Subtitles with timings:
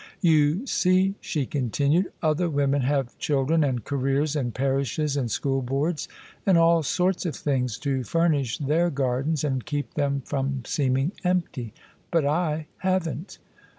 [0.21, 5.61] You see," she continued," other women have chil dren and careers and parishes and school
[5.61, 6.07] boards
[6.43, 11.75] and all sorts of things to furnish their gardens and keep them from seeming empty:
[12.09, 13.37] but I haven't."